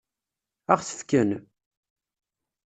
[0.71, 1.29] Ad ɣ-t-fken?